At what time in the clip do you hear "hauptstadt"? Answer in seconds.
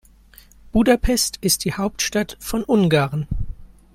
1.75-2.35